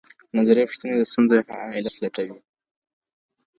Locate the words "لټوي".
2.03-2.39